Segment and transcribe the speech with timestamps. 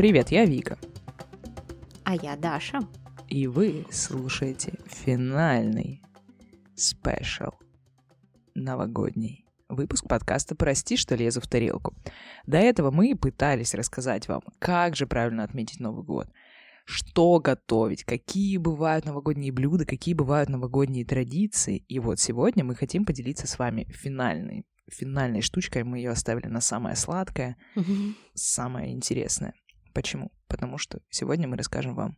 [0.00, 0.78] Привет, я Вика.
[2.04, 2.80] А я Даша.
[3.28, 6.00] И вы слушаете финальный
[6.74, 7.50] спешл
[8.54, 11.94] новогодний выпуск подкаста «Прости, что лезу в тарелку».
[12.46, 16.28] До этого мы пытались рассказать вам, как же правильно отметить Новый год,
[16.86, 21.84] что готовить, какие бывают новогодние блюда, какие бывают новогодние традиции.
[21.88, 25.84] И вот сегодня мы хотим поделиться с вами финальной, финальной штучкой.
[25.84, 27.58] Мы ее оставили на самое сладкое,
[28.32, 29.52] самое интересное.
[29.92, 30.32] Почему?
[30.48, 32.16] Потому что сегодня мы расскажем вам,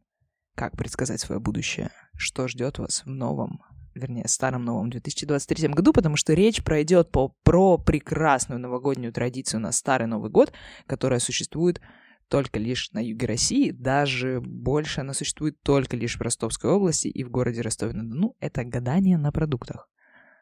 [0.55, 3.63] как предсказать свое будущее, что ждет вас в новом,
[3.95, 9.73] вернее, старом новом 2023 году, потому что речь пройдет по, про прекрасную новогоднюю традицию на
[9.73, 10.53] Старый Новый год,
[10.87, 11.81] которая существует
[12.29, 17.25] только лишь на юге России, даже больше она существует только лишь в Ростовской области и
[17.25, 18.37] в городе Ростове-на-Дону.
[18.41, 19.89] Это гадание на продуктах.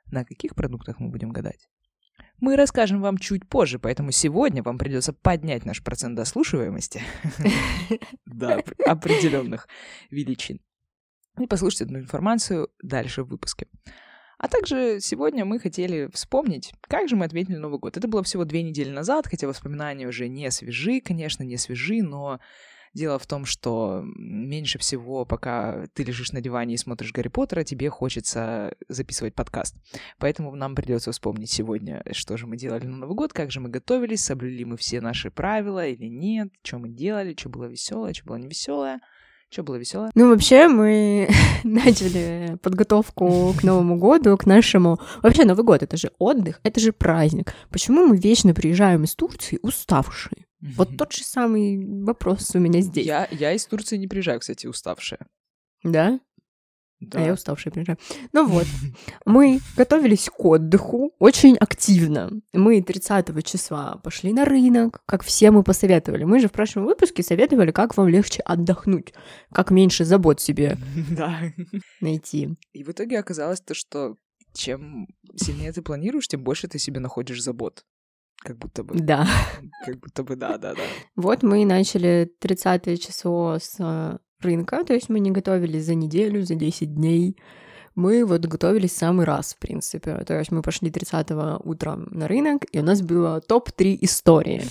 [0.06, 1.68] На каких продуктах мы будем гадать?
[2.40, 7.02] Мы расскажем вам чуть позже, поэтому сегодня вам придется поднять наш процент дослушиваемости
[8.26, 9.68] до определенных
[10.10, 10.60] величин.
[11.38, 13.66] И послушать эту информацию дальше в выпуске.
[14.38, 17.98] А также сегодня мы хотели вспомнить, как же мы отметили Новый год.
[17.98, 22.40] Это было всего две недели назад, хотя воспоминания уже не свежи, конечно, не свежи, но
[22.92, 27.62] Дело в том, что меньше всего, пока ты лежишь на диване и смотришь Гарри Поттера,
[27.62, 29.76] тебе хочется записывать подкаст.
[30.18, 33.68] Поэтому нам придется вспомнить сегодня, что же мы делали на Новый год, как же мы
[33.68, 38.24] готовились, соблюли мы все наши правила или нет, что мы делали, что было веселое, что
[38.24, 39.00] было невеселое.
[39.52, 40.12] Что было веселое?
[40.14, 41.28] Ну, вообще, мы
[41.64, 45.00] начали подготовку к Новому году, к нашему...
[45.22, 47.52] Вообще, Новый год— это же отдых, это же праздник.
[47.68, 50.46] Почему мы вечно приезжаем из Турции уставшие?
[50.60, 53.06] Вот тот же самый вопрос у меня здесь.
[53.06, 55.26] Я, я из Турции не приезжаю, кстати, уставшая.
[55.82, 56.20] Да?
[57.00, 57.18] Да.
[57.18, 57.96] А я уставшая приезжаю.
[58.34, 58.66] Ну вот,
[59.24, 62.30] мы готовились к отдыху очень активно.
[62.52, 66.24] Мы 30 числа пошли на рынок, как все мы посоветовали.
[66.24, 69.14] Мы же в прошлом выпуске советовали, как вам легче отдохнуть,
[69.50, 70.76] как меньше забот себе
[71.10, 71.40] Да.
[72.02, 72.50] найти.
[72.74, 74.16] И в итоге оказалось то, что
[74.52, 75.06] чем
[75.36, 77.86] сильнее ты планируешь, тем больше ты себе находишь забот.
[78.40, 78.98] Как будто бы.
[78.98, 79.26] Да.
[79.84, 80.82] Как будто бы, да, да, да.
[81.14, 86.42] Вот мы начали 30 число с э, рынка, то есть мы не готовились за неделю,
[86.42, 87.36] за 10 дней.
[87.94, 90.16] Мы вот готовились самый раз, в принципе.
[90.24, 91.32] То есть мы пошли 30
[91.64, 94.62] утром на рынок, и у нас было топ-3 истории.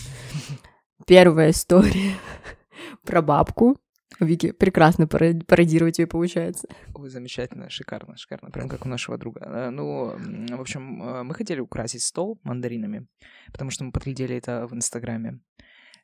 [1.05, 2.15] Первая история
[3.05, 3.77] про бабку.
[4.19, 6.67] Вики, прекрасно паро- пародировать ее получается.
[6.95, 9.41] Ой, замечательно, шикарно, шикарно, прям как у нашего друга.
[9.45, 10.15] Э, Ну,
[10.57, 13.07] в общем, э, мы хотели украсить стол мандаринами,
[13.51, 15.39] потому что мы подглядели это в Инстаграме.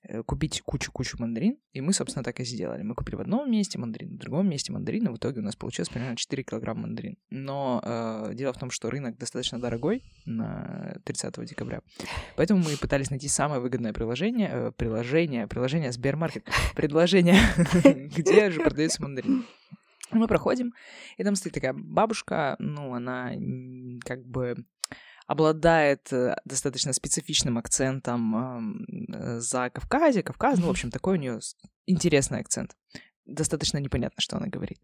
[0.07, 2.83] Э, Купить кучу-кучу мандарин, и мы, собственно, так и сделали.
[2.83, 5.55] Мы купили в одном месте мандарин, в другом месте мандарин, и в итоге у нас
[5.55, 7.17] получилось примерно 4 килограмма мандарин.
[7.29, 11.81] Но э, дело в том, что рынок достаточно дорогой на 30 декабря,
[12.35, 17.39] поэтому мы пытались найти самое выгодное приложение, э, приложение, приложение Сбермаркет, предложение,
[18.15, 19.45] где же продается мандарин.
[20.11, 20.73] Мы проходим,
[21.17, 23.31] и там стоит такая бабушка, ну, она
[24.03, 24.55] как бы
[25.25, 31.39] обладает э, достаточно специфичным акцентом э, за Кавказе, Кавказ, ну, в общем, такой у нее
[31.85, 32.75] интересный акцент.
[33.25, 34.79] Достаточно непонятно, что она говорит.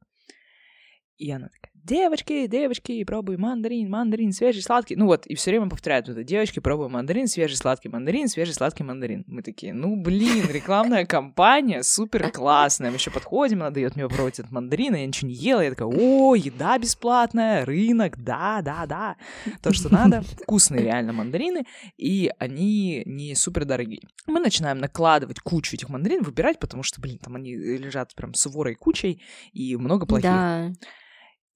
[1.18, 4.95] И она такая, девочки, девочки, пробуй мандарин, мандарин, свежий, сладкий.
[4.95, 8.83] Ну вот, и все время повторяют это, девочки, пробуй мандарин, свежий, сладкий мандарин, свежий, сладкий
[8.83, 9.23] мандарин.
[9.27, 12.89] Мы такие, ну блин, рекламная кампания, супер классная.
[12.89, 15.61] Мы еще подходим, она дает мне попробовать этот мандарин, а я ничего не ела.
[15.61, 19.15] Я такая, о, еда бесплатная, рынок, да, да, да.
[19.61, 20.21] То, что надо.
[20.43, 21.65] Вкусные реально мандарины,
[21.97, 24.01] и они не супер дорогие.
[24.27, 28.45] Мы начинаем накладывать кучу этих мандарин, выбирать, потому что, блин, там они лежат прям с
[28.47, 29.21] ворой кучей,
[29.53, 30.23] и много плохих.
[30.23, 30.71] Да.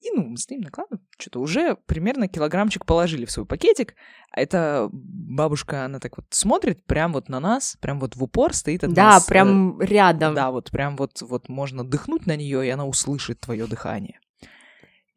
[0.06, 1.04] И, ну, мы стоим, накладываем.
[1.18, 3.94] Что-то уже примерно килограммчик положили в свой пакетик.
[4.30, 8.52] А эта бабушка, она так вот смотрит прям вот на нас, прям вот в упор
[8.54, 9.24] стоит от Да, нас.
[9.24, 10.34] э, прям рядом.
[10.34, 14.20] Да, вот прям вот, вот можно дыхнуть на нее, и она услышит твое дыхание.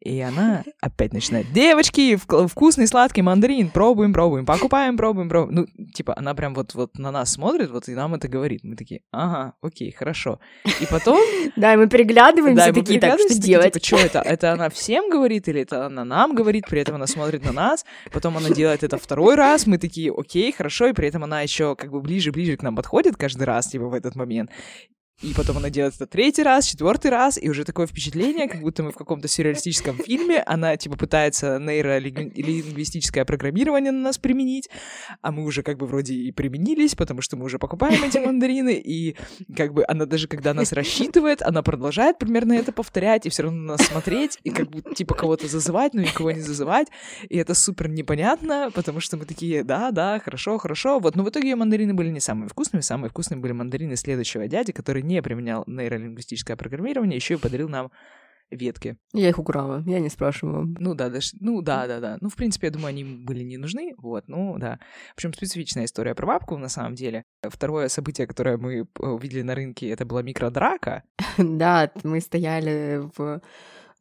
[0.00, 5.54] И она опять начинает, девочки, вк- вкусный сладкий мандарин, пробуем, пробуем, покупаем, пробуем, пробуем.
[5.76, 8.64] Ну, типа, она прям вот, вот на нас смотрит, вот и нам это говорит.
[8.64, 10.40] Мы такие, ага, окей, хорошо.
[10.80, 11.20] И потом
[11.56, 13.74] Да, и мы переглядываемся, да, и мы такие, так, что делать?
[13.74, 14.20] Типа, что это?
[14.20, 16.66] Это она всем говорит или это она нам говорит?
[16.66, 20.50] При этом она смотрит на нас, потом она делает это второй раз, мы такие, окей,
[20.52, 23.84] хорошо, и при этом она еще как бы ближе-ближе к нам подходит каждый раз, типа,
[23.84, 24.50] в этот момент.
[25.22, 28.82] И потом она делает это третий раз, четвертый раз, и уже такое впечатление, как будто
[28.82, 30.42] мы в каком-то сюрреалистическом фильме.
[30.46, 34.70] Она, типа, пытается нейролингвистическое программирование на нас применить,
[35.20, 38.74] а мы уже как бы вроде и применились, потому что мы уже покупаем эти мандарины,
[38.74, 39.14] и
[39.54, 43.76] как бы она даже, когда нас рассчитывает, она продолжает примерно это повторять, и все равно
[43.76, 46.88] нас смотреть, и как бы, типа, кого-то зазывать, но никого не зазывать.
[47.28, 50.98] И это супер непонятно, потому что мы такие, да, да, хорошо, хорошо.
[50.98, 54.72] Вот, но в итоге мандарины были не самыми вкусными, самые вкусные были мандарины следующего дяди,
[54.72, 57.90] который не применял нейролингвистическое программирование, еще и подарил нам
[58.50, 58.96] ветки.
[59.12, 60.66] Я их украла, я не спрашивала.
[60.78, 62.18] Ну да, даже, ну да, да, да.
[62.20, 64.78] Ну, в принципе, я думаю, они были не нужны, вот, ну да.
[65.10, 67.24] В общем, специфичная история про бабку, на самом деле.
[67.42, 71.02] Второе событие, которое мы увидели на рынке, это была микродрака.
[71.38, 73.40] Да, мы стояли в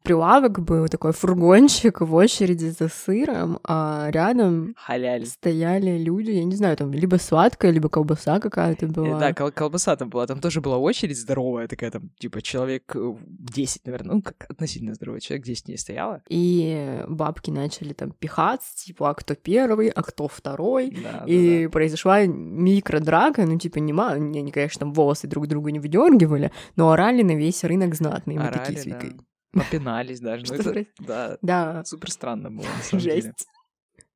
[0.04, 5.26] прилавок был такой фургончик в очереди за сыром, а рядом Халяль.
[5.26, 9.20] стояли люди, я не знаю, там либо сладкая, либо колбаса какая-то была.
[9.20, 13.86] Да, кол- колбаса там была, там тоже была очередь здоровая такая, там, типа, человек 10,
[13.86, 16.22] наверное, ну, как относительно здоровый человек, 10 не стояло.
[16.30, 20.92] И бабки начали там пихаться, типа, а кто первый, а кто второй.
[20.92, 21.70] Да, и да, да.
[21.70, 27.22] произошла микродрака, ну, типа, не они, конечно, там волосы друг другу не выдергивали, но орали
[27.22, 28.36] на весь рынок знатный.
[28.36, 29.24] Мы Орали, такие с да.
[29.52, 30.46] Попинались даже.
[30.48, 33.22] Ну, это, да, Да, супер странно было, на самом деле.
[33.22, 33.48] жесть.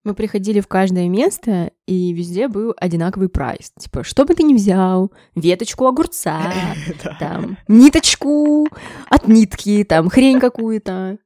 [0.04, 3.72] Мы приходили в каждое место, и везде был одинаковый прайс.
[3.80, 6.52] Типа, что бы ты ни взял, веточку огурца,
[7.20, 8.68] там, ниточку
[9.10, 11.20] от нитки, там, хрень какую-то.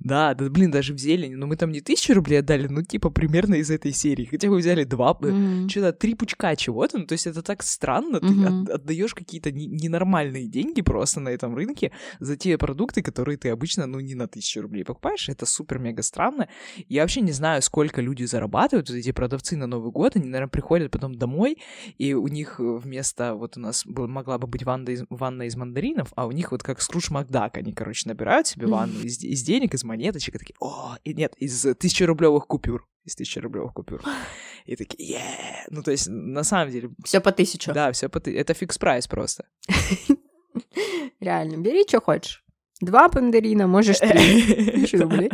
[0.00, 1.34] Да, да, блин, даже в зелени.
[1.34, 4.24] Но мы там не тысячу рублей отдали, ну, типа, примерно из этой серии.
[4.26, 5.68] Хотя бы взяли два, М.
[5.68, 6.98] что-то три пучка чего-то.
[6.98, 8.20] Ну, то есть это так странно.
[8.20, 11.90] Ты от- отдаешь какие-то не- ненормальные деньги просто на этом рынке
[12.20, 15.28] за те продукты, которые ты обычно, ну, не на тысячу рублей покупаешь.
[15.28, 16.48] Это супер-мега странно.
[16.88, 20.16] Я вообще не знаю, сколько люди зарабатывают, вот эти продавцы на Новый год.
[20.16, 21.58] Они, наверное, приходят потом домой,
[21.98, 25.44] и у них э, вместо, вот у нас был- могла бы быть ванна из, ванна
[25.44, 29.22] из мандаринов, а у них вот как Скрудж Макдак, они, короче, набирают себе ванну из,
[29.28, 34.02] из денег, из монеточек, и такие, о, и нет, из тысячерублевых купюр, из тысячерублевых купюр.
[34.66, 37.72] И такие, е Ну, то есть, на самом деле, Все по тысячу.
[37.72, 39.46] да, все это фикс прайс просто.
[41.20, 42.44] Реально, бери, что хочешь.
[42.80, 44.42] Два пандарина, можешь три.
[44.72, 45.30] Тысячу рублей.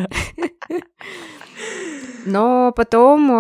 [2.27, 3.31] Но потом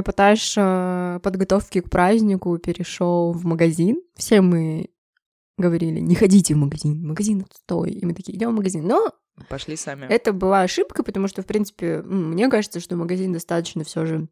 [0.00, 4.00] эпатаж э, подготовки к празднику перешел в магазин.
[4.16, 4.88] Все мы
[5.58, 7.90] говорили, не ходите в магазин, магазин отстой.
[7.90, 8.86] И мы такие, идем в магазин.
[8.86, 9.12] Но
[9.48, 10.06] Пошли сами.
[10.06, 14.28] это была ошибка, потому что, в принципе, мне кажется, что магазин достаточно все же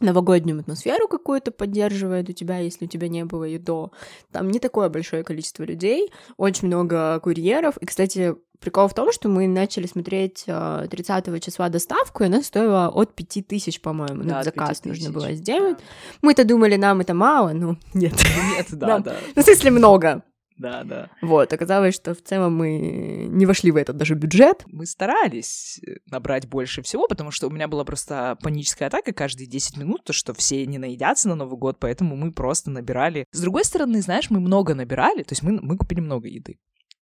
[0.00, 3.92] новогоднюю атмосферу какую-то поддерживает у тебя, если у тебя не было и до.
[4.30, 7.78] Там не такое большое количество людей, очень много курьеров.
[7.78, 12.42] И, кстати, прикол в том, что мы начали смотреть э, 30 числа доставку, и она
[12.42, 14.22] стоила от 5000, по-моему.
[14.22, 14.86] Ну, Да, от заказ 5000.
[14.90, 15.78] нужно было сделать.
[16.20, 18.12] Мы-то думали, нам это мало, ну, нет.
[18.54, 20.22] Нет, да, Нам- да, Ну, в смысле, много.
[20.58, 21.10] Да, да.
[21.20, 24.64] Вот, оказалось, что в целом мы не вошли в этот даже бюджет.
[24.66, 29.46] Мы старались э, набрать больше всего, потому что у меня была просто паническая атака каждые
[29.46, 33.26] 10 минут, то, что все не наедятся на Новый год, поэтому мы просто набирали.
[33.32, 36.58] С другой стороны, знаешь, мы много набирали, то есть мы, мы купили много еды.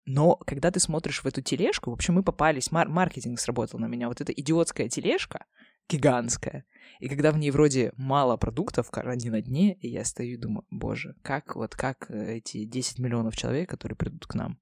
[0.06, 3.86] Но когда ты смотришь в эту тележку, в общем, мы попались, мар- маркетинг сработал на
[3.86, 5.46] меня, вот эта идиотская тележка,
[5.90, 6.66] гигантская,
[7.00, 10.66] и когда в ней вроде мало продуктов, они на дне, и я стою и думаю,
[10.70, 14.58] боже, как вот, как э, эти 10 миллионов человек, которые придут к нам,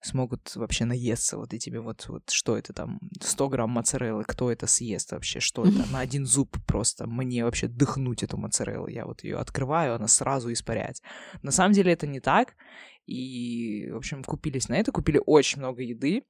[0.00, 4.66] смогут вообще наесться вот этими вот, вот что это там, 100 грамм моцареллы, кто это
[4.66, 9.24] съест вообще, что это, на один зуб просто, мне вообще дыхнуть эту моцареллу, я вот
[9.24, 11.02] ее открываю, она сразу испаряется.
[11.42, 12.54] На самом деле это не так,
[13.06, 16.24] и, в общем, купились на это, купили очень много еды,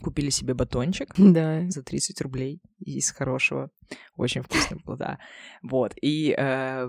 [0.00, 1.68] купили себе батончик, Да.
[1.68, 3.70] за 30 рублей из хорошего.
[4.16, 5.18] Очень вкусно было, да.
[5.62, 5.94] Вот.
[6.00, 6.88] И э,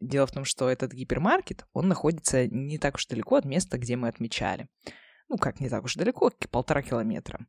[0.00, 3.96] дело в том, что этот гипермаркет, он находится не так уж далеко от места, где
[3.96, 4.68] мы отмечали.
[5.28, 7.46] Ну, как не так уж далеко, полтора километра.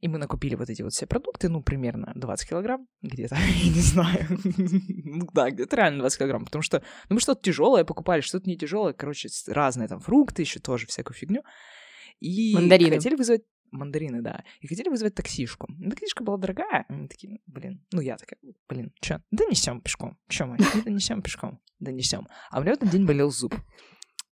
[0.00, 3.34] И мы накупили вот эти вот все продукты, ну, примерно 20 килограмм, где-то,
[3.64, 4.26] я не знаю.
[4.56, 8.56] Ну, да, где-то реально 20 килограмм, потому что, ну, мы что-то тяжелое покупали, что-то не
[8.56, 11.42] тяжелое, короче, разные там фрукты, еще тоже всякую фигню.
[12.20, 12.96] И Мандарины.
[12.96, 14.44] хотели вызвать мандарины, да.
[14.60, 15.66] И хотели вызвать таксишку.
[15.78, 16.86] Ну, таксишка была дорогая.
[16.88, 20.18] И Мы такие, блин, ну я такая, блин, чё, да несем пешком.
[20.28, 22.26] Чё мы, да несем пешком, да несем.
[22.50, 23.54] А у меня в этот день болел зуб.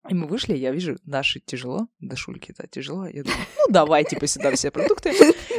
[0.09, 3.07] И мы вышли, я вижу, Даше тяжело, Дашульке, да, тяжело.
[3.07, 5.13] Я думаю, ну, давай, типа, сюда все продукты.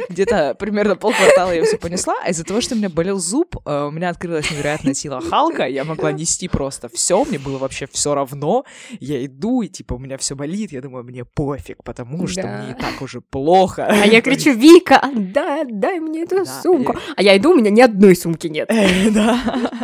[0.08, 2.14] Где-то примерно полквартала я все понесла.
[2.24, 5.66] А из-за того, что у меня болел зуб, э, у меня открылась невероятная сила Халка.
[5.66, 8.64] Я могла нести просто все, мне было вообще все равно.
[9.00, 10.72] Я иду, и, типа, у меня все болит.
[10.72, 12.62] Я думаю, мне пофиг, потому что Да.
[12.62, 13.86] мне и так уже плохо.
[13.86, 16.92] А я кричу, Вика, да, дай мне эту Да, сумку.
[16.94, 18.70] я- А я иду, у меня ни одной сумки нет.
[18.70, 19.34] Э, Да.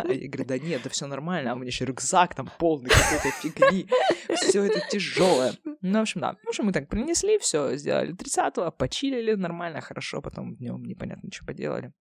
[0.09, 3.29] Я говорю, да нет, да все нормально, а у меня еще рюкзак там полный какой-то
[3.41, 3.87] фигни.
[4.55, 5.53] Все это тяжелое.
[5.81, 6.37] Ну, в общем, да.
[6.43, 11.45] В общем, мы так принесли, все, сделали 30-го, почилили нормально, хорошо, потом днем непонятно, что
[11.45, 11.91] поделали.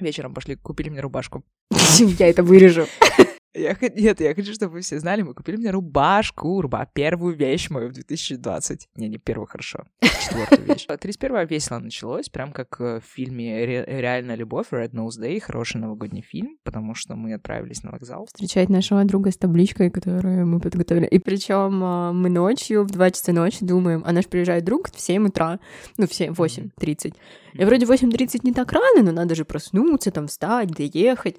[0.00, 1.44] Вечером пошли, купили мне рубашку.
[2.18, 2.86] Я это вырежу.
[3.56, 7.70] Я, нет, я хочу, чтобы вы все знали, мы купили мне рубашку, руба, первую вещь
[7.70, 8.88] мою в 2020.
[8.96, 10.86] Не, не первую, хорошо, четвертую вещь.
[11.00, 16.58] 31 весело началось, прям как в фильме «Реальная любовь», Red Nose Day, хороший новогодний фильм,
[16.64, 18.26] потому что мы отправились на вокзал.
[18.26, 21.06] Встречать нашего друга с табличкой, которую мы подготовили.
[21.06, 25.00] И причем а, мы ночью, в 2 часа ночи думаем, а наш приезжает друг в
[25.00, 25.60] 7 утра,
[25.96, 27.14] ну, в 7, 8.30.
[27.54, 31.36] И вроде 8.30 не так рано, но надо же проснуться, там, встать, доехать.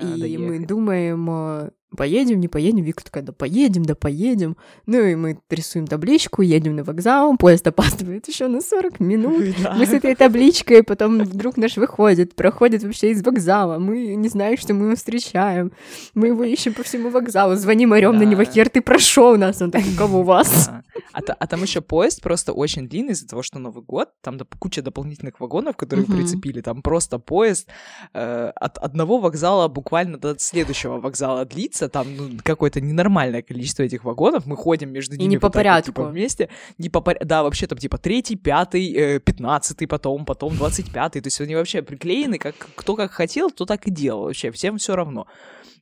[0.00, 0.46] И доехать.
[0.46, 2.84] мы думаем, а, поедем, не поедем.
[2.84, 4.56] Вика такая, да поедем, да поедем.
[4.86, 9.54] Ну и мы рисуем табличку, едем на вокзал, поезд опаздывает еще на 40 минут.
[9.62, 9.74] Да.
[9.74, 13.78] Мы с этой табличкой, потом вдруг наш выходит, проходит вообще из вокзала.
[13.78, 15.72] Мы не знаем, что мы его встречаем.
[16.14, 18.20] Мы его ищем по всему вокзалу, звоним, орем да.
[18.20, 19.62] на него, хер, ты прошел нас.
[19.62, 20.66] Он так, кого у вас?
[20.66, 20.82] Да.
[21.12, 24.82] А, а там еще поезд просто очень длинный из-за того, что Новый год, там куча
[24.82, 26.14] дополнительных вагонов, которые угу.
[26.14, 27.68] прицепили, там просто поезд
[28.14, 34.04] э, от одного вокзала буквально до следующего вокзала длится, там ну, какое-то ненормальное количество этих
[34.04, 35.90] вагонов, мы ходим между ними и не по порядку.
[35.90, 40.24] Вот, типа, вместе, не по порядку, да, вообще там типа третий, пятый, э, пятнадцатый, потом,
[40.24, 43.90] потом двадцать пятый, то есть они вообще приклеены, как кто как хотел, то так и
[43.90, 45.26] делал, вообще всем все равно.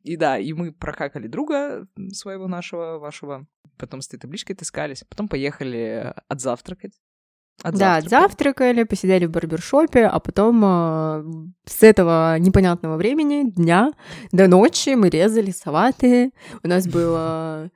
[0.03, 3.47] И да, и мы прокакали друга своего нашего, вашего,
[3.79, 6.95] потом с этой табличкой таскались, потом поехали отзавтракать.
[7.63, 11.25] Да, отзавтракали, посидели в барбершопе, а потом э,
[11.67, 13.93] с этого непонятного времени, дня
[14.33, 16.33] до ночи мы резали салаты.
[16.63, 17.71] У нас было...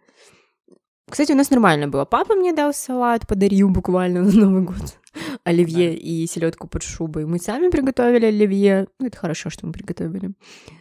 [1.11, 2.07] Кстати, у нас нормально было.
[2.07, 4.99] Папа мне дал салат, подарил буквально на Новый год.
[5.44, 5.97] Оливье да.
[5.97, 7.26] и селедку под шубой.
[7.26, 8.88] Мы сами приготовили оливье.
[8.99, 10.33] Ну, это хорошо, что мы приготовили.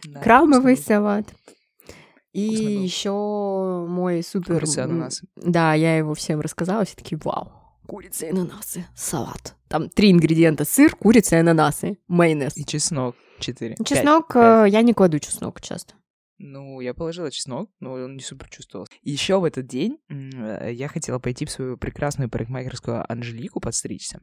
[0.06, 1.26] Да, Крабовый салат.
[2.32, 4.54] И еще мой супер...
[4.60, 5.26] Курица ананасы.
[5.36, 7.52] Да, я его всем рассказала, все таки вау,
[7.86, 9.54] курица и ананасы, салат.
[9.68, 10.64] Там три ингредиента.
[10.64, 12.56] Сыр, курица и ананасы, майонез.
[12.56, 13.14] И чеснок.
[13.38, 13.76] Четыре.
[13.84, 15.94] Чеснок, пять, э, я не кладу чеснок часто.
[16.38, 18.92] Ну, я положила чеснок, но он не супер чувствовался.
[19.02, 24.20] Еще в этот день э, я хотела пойти в свою прекрасную парикмахерскую Анжелику подстричься.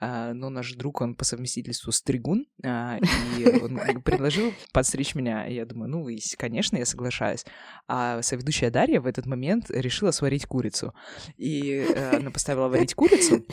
[0.00, 2.98] А, но наш друг, он по совместительству стригун, а,
[3.38, 5.46] и он предложил подстричь меня.
[5.46, 6.08] Я думаю, ну,
[6.38, 7.44] конечно, я соглашаюсь.
[7.88, 10.94] А соведущая Дарья в этот момент решила сварить курицу.
[11.36, 13.44] И э, она поставила варить курицу,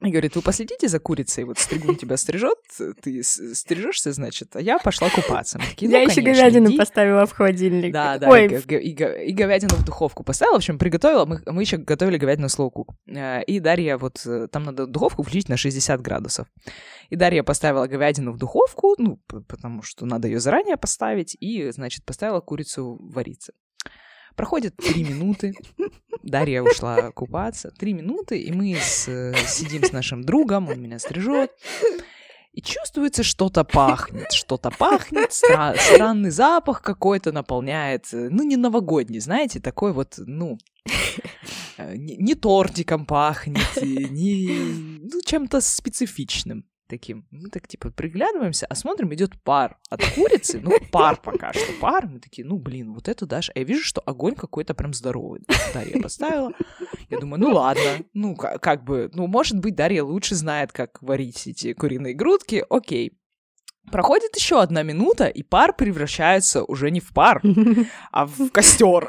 [0.00, 2.58] и говорит, вы последите за курицей, вот стригун тебя стрижет,
[3.02, 5.58] ты стрижешься, значит, а я пошла купаться.
[5.58, 6.76] такие, ну, я еще говядину иди.
[6.76, 7.92] поставила в холодильник.
[7.92, 8.46] Да, да, Ой.
[8.46, 12.46] И, и, и говядину в духовку поставила, в общем, приготовила, мы, мы еще готовили говядину
[12.46, 12.94] slow cook.
[13.08, 16.46] Э, и Дарья, вот, э, там надо духовку включить на 60 градусов.
[17.10, 22.04] И Дарья поставила говядину в духовку, ну, потому что надо ее заранее поставить, и, значит,
[22.04, 23.52] поставила курицу вариться.
[24.38, 25.52] Проходит три минуты,
[26.22, 31.50] Дарья ушла купаться, три минуты, и мы с, сидим с нашим другом, он меня стрижет,
[32.52, 39.58] и чувствуется, что-то пахнет, что-то пахнет, стра- странный запах какой-то наполняет, ну, не новогодний, знаете,
[39.58, 40.56] такой вот, ну,
[41.76, 47.26] э, не, не тортиком пахнет, не, ну, чем-то специфичным таким.
[47.30, 50.60] Мы так, типа, приглядываемся, а смотрим, идет пар от курицы.
[50.60, 52.06] Ну, пар пока что, пар.
[52.06, 53.52] Мы такие, ну, блин, вот это даже...
[53.54, 55.42] А я вижу, что огонь какой-то прям здоровый.
[55.72, 56.52] Дарья поставила.
[57.08, 58.04] Я думаю, ну, ладно.
[58.14, 59.10] Ну, как, как бы...
[59.14, 62.64] Ну, может быть, Дарья лучше знает, как варить эти куриные грудки.
[62.68, 63.12] Окей.
[63.90, 67.40] Проходит еще одна минута, и пар превращается уже не в пар,
[68.12, 69.08] а в костер.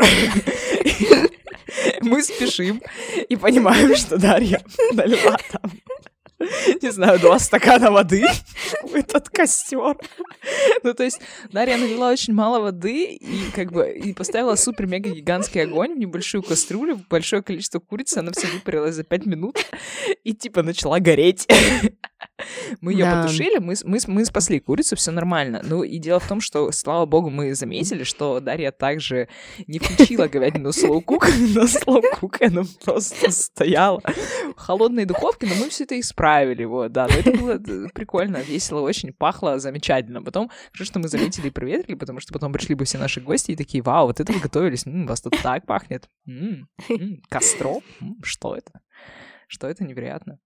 [2.01, 2.81] Мы спешим
[3.27, 4.61] и понимаем, что Дарья
[4.93, 5.71] налила там
[6.81, 8.25] не знаю, два стакана воды
[8.83, 9.97] в этот костер.
[10.83, 11.19] Ну, то есть
[11.51, 17.01] Дарья налила очень мало воды и как бы и поставила супер-мега-гигантский огонь в небольшую кастрюлю,
[17.09, 19.57] большое количество курицы, она все выпарилась за пять минут
[20.23, 21.47] и типа начала гореть.
[22.81, 23.21] Мы ее да.
[23.21, 25.61] потушили, мы, мы, мы спасли курицу, все нормально.
[25.63, 29.27] Ну и дело в том, что, слава богу, мы заметили, что Дарья также
[29.67, 31.65] не включила говядину cook, на
[32.15, 34.01] cook она просто стояла
[34.55, 37.07] в холодной духовке, но мы все это исправили, вот, да.
[37.07, 40.21] Но это было э, прикольно, весело, очень пахло замечательно.
[40.21, 43.55] Потом, что мы заметили и проветрили, потому что потом пришли бы все наши гости и
[43.55, 46.09] такие, вау, вот это вы готовились, м-м, вас тут так пахнет.
[46.27, 47.81] М-м, м-м, костром?
[48.01, 48.81] М-м, что это?
[49.47, 50.39] Что это невероятно?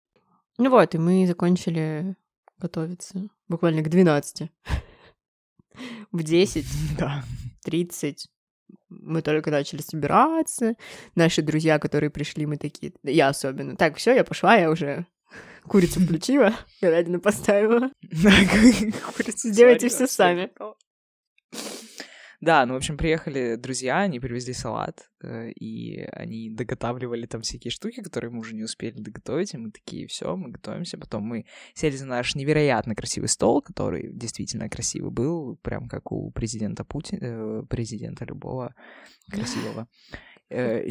[0.62, 2.16] Ну вот, и мы закончили
[2.60, 4.52] готовиться буквально к 12.
[6.12, 6.66] В 10,
[7.00, 7.24] да.
[7.64, 8.28] 30
[8.90, 10.76] мы только начали собираться.
[11.16, 13.76] Наши друзья, которые пришли, мы такие, я особенно.
[13.76, 15.08] Так, все, я пошла, я уже
[15.68, 17.90] курицу включила, говядину поставила.
[18.12, 20.52] Сделайте все сами.
[22.42, 27.70] Да, ну, в общем, приехали друзья, они привезли салат, э, и они доготавливали там всякие
[27.70, 30.98] штуки, которые мы уже не успели доготовить, и мы такие, все, мы готовимся.
[30.98, 31.46] Потом мы
[31.76, 37.20] сели за наш невероятно красивый стол, который действительно красивый был, прям как у президента Путина,
[37.22, 38.74] э, президента любого
[39.30, 39.88] красивого.
[40.54, 40.84] Э,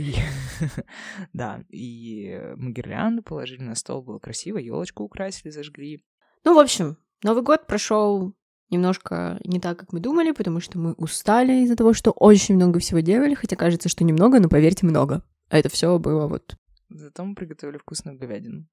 [1.35, 6.03] да, и мы гирлянду положили на стол, было красиво, елочку украсили, зажгли.
[6.45, 8.35] Ну, в общем, Новый год прошел
[8.71, 12.79] немножко не так, как мы думали, потому что мы устали из-за того, что очень много
[12.79, 15.23] всего делали, хотя кажется, что немного, но поверьте, много.
[15.49, 16.57] А это все было вот.
[16.89, 18.67] Зато мы приготовили вкусную говядину.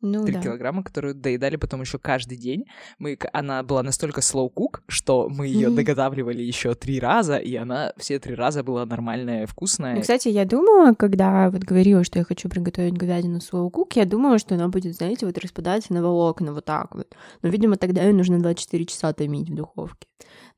[0.00, 0.42] Ну, Три да.
[0.42, 2.66] килограмма, которую доедали потом еще каждый день.
[2.98, 5.76] Мы, она была настолько slow cook, что мы ее Мгм.
[5.76, 9.96] доготавливали еще три раза, и она все три раза была нормальная, вкусная.
[9.96, 14.04] Ну, кстати, я думала, когда вот говорила, что я хочу приготовить говядину slow cook, я
[14.04, 17.16] думала, что она будет, знаете, вот распадаться на волокна вот так вот.
[17.42, 20.06] Но, видимо, тогда ее нужно 24 часа томить в духовке.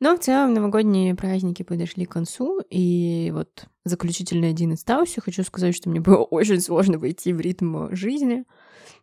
[0.01, 5.21] Но в целом новогодние праздники подошли к концу, и вот заключительный один остался.
[5.21, 8.45] Хочу сказать, что мне было очень сложно войти в ритм жизни.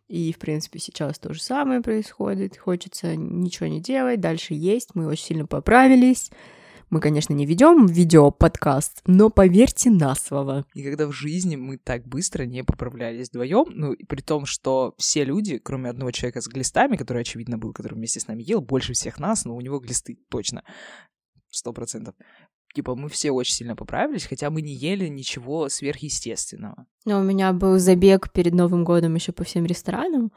[0.08, 2.56] И, в принципе, сейчас то же самое происходит.
[2.56, 4.94] Хочется ничего не делать, дальше есть.
[4.94, 6.30] Мы очень сильно поправились.
[6.90, 10.64] Мы, конечно, не ведем видео-подкаст, но поверьте на слово.
[10.74, 15.24] Никогда в жизни мы так быстро не поправлялись вдвоем, ну, и при том, что все
[15.24, 18.94] люди, кроме одного человека с глистами, который, очевидно, был, который вместе с нами ел, больше
[18.94, 20.64] всех нас, но у него глисты, точно,
[21.50, 22.14] сто процентов.
[22.78, 26.86] Типа, мы все очень сильно поправились, хотя мы не ели ничего сверхъестественного.
[27.06, 30.30] Но у меня был забег перед Новым годом еще по всем ресторанам,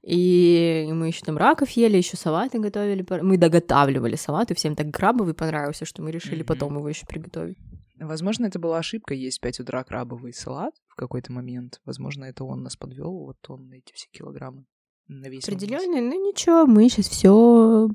[0.00, 3.04] и мы еще там раков ели, еще салаты готовили.
[3.22, 6.46] Мы доготавливали салаты, всем так крабовый понравился, что мы решили Мгм.
[6.46, 7.58] потом его еще приготовить.
[7.98, 11.80] Возможно, это была ошибка есть в 5 утра крабовый салат в какой-то момент.
[11.84, 14.66] Возможно, это он нас подвел, вот он эти все килограммы
[15.08, 15.52] навесил.
[15.52, 17.88] Определенно, ну ничего, мы сейчас все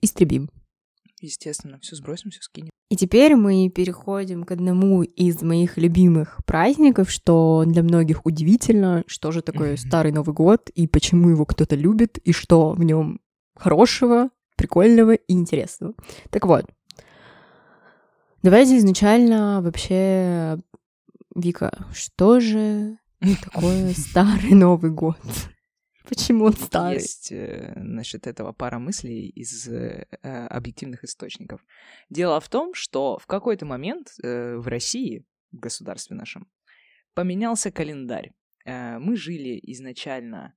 [0.00, 0.48] истребим.
[1.24, 2.70] Естественно, все сбросим, все скинем.
[2.90, 9.32] И теперь мы переходим к одному из моих любимых праздников, что для многих удивительно, что
[9.32, 9.78] же такое Мгм.
[9.78, 13.20] Старый Новый год и почему его кто-то любит, и что в нем
[13.56, 15.94] хорошего, прикольного и интересного.
[16.30, 16.66] Так вот,
[18.42, 20.58] давайте изначально вообще,
[21.34, 22.98] Вика, что же
[23.42, 25.18] такое Старый Новый год?
[26.08, 26.94] Почему он старый?
[26.94, 31.64] Есть э, насчет этого пара мыслей из э, э, объективных источников.
[32.10, 36.46] Дело в том, что в какой-то момент э, в России, в государстве нашем,
[37.14, 38.32] поменялся календарь.
[38.66, 40.54] Э, мы жили изначально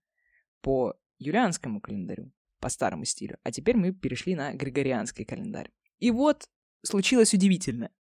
[0.61, 5.71] по юлианскому календарю, по старому стилю, а теперь мы перешли на григорианский календарь.
[5.99, 6.49] И вот
[6.83, 7.91] случилось удивительное.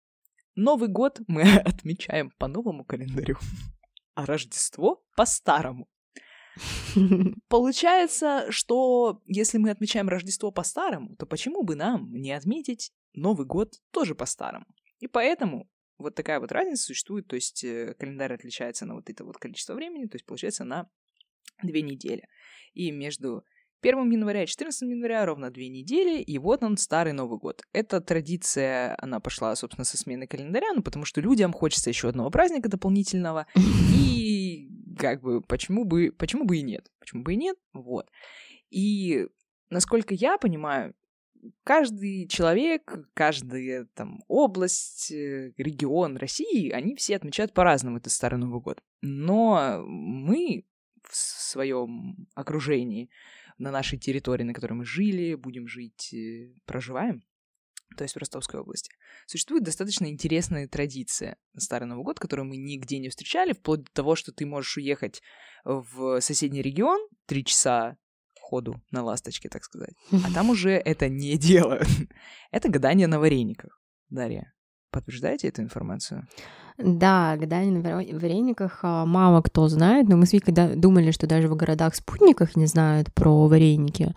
[0.56, 3.36] Новый год мы отмечаем по новому календарю,
[4.14, 5.86] а Рождество по старому.
[7.48, 13.74] Получается, что если мы отмечаем Рождество по-старому, то почему бы нам не отметить Новый год
[13.90, 14.66] тоже по-старому?
[15.00, 19.24] И поэтому вот такая вот разница существует, то есть э, календарь отличается на вот это
[19.24, 20.88] вот количество времени, то есть получается на
[21.62, 22.28] две недели.
[22.74, 23.44] И между
[23.82, 27.62] 1 января и 14 января ровно две недели, и вот он, Старый Новый год.
[27.72, 32.30] Эта традиция, она пошла, собственно, со смены календаря, ну, потому что людям хочется еще одного
[32.30, 34.25] праздника дополнительного, и
[34.98, 36.90] как бы почему бы, почему бы и нет?
[36.98, 37.56] Почему бы и нет?
[37.72, 38.10] Вот.
[38.70, 39.26] И
[39.70, 40.94] насколько я понимаю,
[41.64, 48.60] каждый человек, каждая там область, э, регион России, они все отмечают по-разному этот Старый Новый
[48.60, 48.82] год.
[49.02, 50.64] Но мы
[51.02, 53.10] в своем окружении,
[53.58, 57.22] на нашей территории, на которой мы жили, будем жить, э, проживаем,
[57.96, 58.90] то есть в Ростовской области,
[59.26, 63.92] существует достаточно интересная традиция на Старый Новый год, которую мы нигде не встречали, вплоть до
[63.92, 65.22] того, что ты можешь уехать
[65.64, 67.96] в соседний регион три часа
[68.40, 71.88] ходу на ласточке, так сказать, а там уже это не делают.
[72.52, 73.80] Это гадание на варениках.
[74.08, 74.52] Дарья,
[74.90, 76.28] подтверждаете эту информацию?
[76.78, 81.26] Да, гадание на варе- варениках а, мало кто знает, но мы с Викой думали, что
[81.26, 84.14] даже в городах-спутниках не знают про вареники,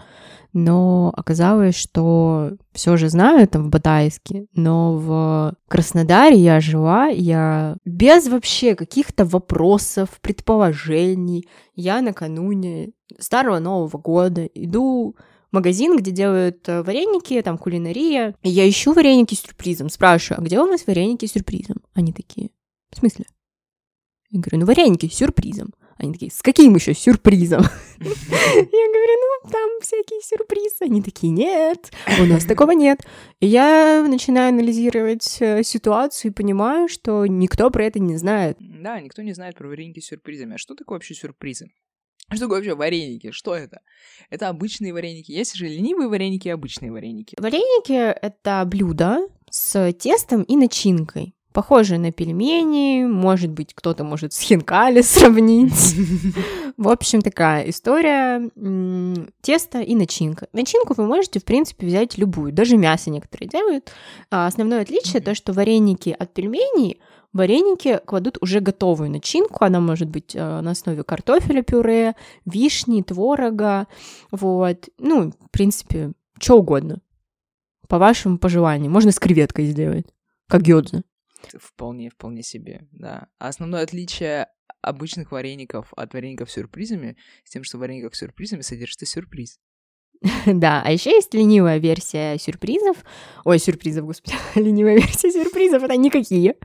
[0.51, 7.77] но оказалось, что все же знают там в Батайске, но в Краснодаре я жила, я
[7.85, 15.15] без вообще каких-то вопросов, предположений, я накануне Старого Нового года иду
[15.51, 18.35] магазин, где делают э, вареники, там кулинария.
[18.43, 21.77] И я ищу вареники с сюрпризом, спрашиваю, а где у нас вареники с сюрпризом?
[21.93, 22.49] Они такие,
[22.91, 23.25] в смысле?
[24.31, 25.73] Я говорю, ну вареники с сюрпризом.
[25.97, 27.61] Они такие, с каким еще сюрпризом?
[27.61, 30.85] Я говорю, ну там всякие сюрпризы.
[30.85, 33.05] Они такие, нет, у нас такого нет.
[33.41, 38.57] И я начинаю анализировать э, ситуацию и понимаю, что никто про это не знает.
[38.59, 40.55] Да, никто не знает про вареники с сюрпризами.
[40.55, 41.67] А что такое вообще сюрпризы?
[42.29, 43.31] Что такое вообще вареники?
[43.31, 43.81] Что это?
[44.29, 45.31] Это обычные вареники.
[45.31, 47.35] Есть же ленивые вареники и обычные вареники.
[47.39, 51.33] Вареники— это блюдо, с тестом и начинкой.
[51.51, 55.95] Похоже на пельмени, может быть, кто-то может с хинкали сравнить.
[56.77, 58.51] В общем, такая история.
[59.41, 60.47] Тесто и начинка.
[60.53, 62.53] Начинку вы можете, в принципе, взять любую.
[62.53, 63.91] Даже мясо некоторые делают.
[64.29, 67.01] А основное отличие то, что вареники от пельменей
[67.33, 69.65] вареники кладут уже готовую начинку.
[69.65, 72.15] Она может быть э, на основе картофеля пюре,
[72.45, 73.87] вишни, творога.
[74.31, 74.89] Вот.
[74.97, 77.01] Ну, в принципе, что угодно.
[77.87, 78.91] По вашему пожеланию.
[78.91, 80.05] Можно с креветкой сделать.
[80.47, 81.03] Как гёдзе.
[81.57, 83.27] Вполне, вполне себе, да.
[83.39, 84.47] А основное отличие
[84.81, 89.59] обычных вареников от вареников с сюрпризами с тем, что в варениках с сюрпризами содержится сюрприз.
[90.45, 92.97] Да, а еще есть ленивая версия сюрпризов.
[93.45, 94.35] Ой, сюрпризов, господи.
[94.55, 96.55] ленивая версия сюрпризов это никакие.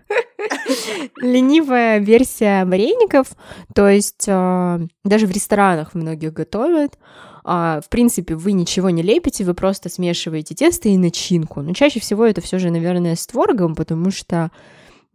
[1.17, 3.29] Ленивая версия вареников,
[3.75, 6.99] то есть э, даже в ресторанах многих готовят.
[7.45, 11.63] Э, в принципе, вы ничего не лепите, вы просто смешиваете тесто и начинку.
[11.63, 14.51] Но чаще всего это все же, наверное, с творогом, потому что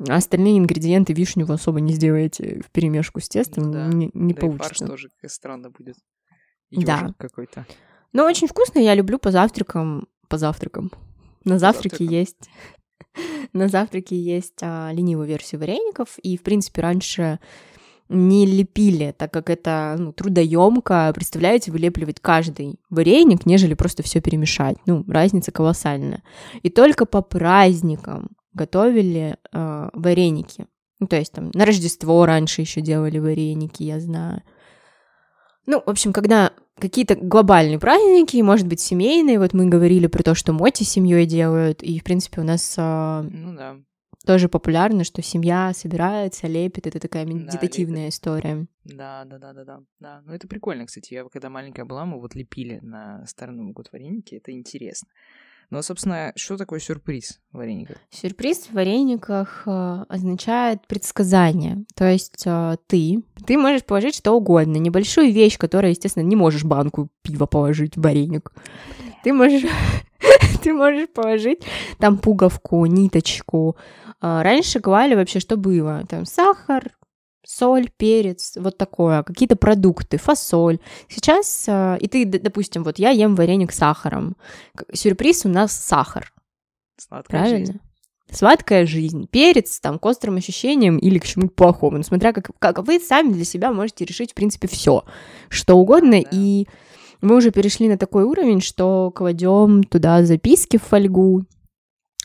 [0.07, 3.87] остальные ингредиенты вишню вы особо не сделаете в перемешку с тестом, да.
[3.87, 4.85] не, не да получится.
[4.85, 5.95] И фарш тоже странно будет.
[6.69, 7.13] Ёжик да.
[7.17, 7.65] какой-то.
[8.13, 10.91] Но очень вкусно, я люблю по завтракам, по завтракам.
[11.45, 12.49] На завтраке есть
[13.53, 17.39] на завтраке есть а, ленивую версию вареников, и, в принципе, раньше
[18.09, 24.77] не лепили, так как это ну, трудоемко, представляете, вылепливать каждый вареник, нежели просто все перемешать.
[24.88, 26.23] Ну, разница колоссальная.
[26.63, 30.65] И только по праздникам готовили э, вареники.
[30.99, 34.41] Ну, то есть там на Рождество раньше еще делали вареники, я знаю.
[35.69, 40.34] Ну, в общем, когда какие-то глобальные праздники, может быть, семейные, вот мы говорили про то,
[40.34, 43.77] что моти с семьей делают, и, в принципе, у нас а, ну, да.
[44.25, 48.65] тоже популярно, что семья собирается, лепит, это такая медитативная да, история.
[48.84, 50.21] Да, да, да, да, да, да.
[50.25, 54.34] Ну, это прикольно, кстати, я когда маленькая была, мы вот лепили на Новый год вареники,
[54.34, 55.08] это интересно.
[55.71, 57.97] Ну, а, собственно, что такое сюрприз в варениках?
[58.10, 61.86] Сюрприз в варениках э, означает предсказание.
[61.95, 66.63] То есть э, ты, ты можешь положить что угодно, небольшую вещь, которая, естественно, не можешь
[66.63, 68.51] банку пива положить в вареник.
[69.23, 69.69] Ты можешь,
[70.63, 71.62] ты можешь положить
[71.99, 73.77] там пуговку, ниточку.
[74.21, 76.03] Э, раньше говорили вообще, что было.
[76.10, 76.93] Там сахар,
[77.49, 80.79] соль, перец, вот такое, какие-то продукты, фасоль.
[81.07, 84.35] Сейчас, э, и ты, допустим, вот я ем вареник с сахаром.
[84.93, 86.31] Сюрприз у нас сахар.
[86.97, 87.65] Сладкая Правильно?
[87.65, 87.79] Жизнь.
[88.31, 91.97] Сладкая жизнь, перец там к острым ощущениям или к чему-то плохому.
[91.97, 95.03] Ну, смотря как, как вы сами для себя можете решить, в принципе, все,
[95.49, 96.21] что угодно.
[96.21, 96.29] Да.
[96.31, 96.67] И
[97.21, 101.45] мы уже перешли на такой уровень, что кладем туда записки в фольгу,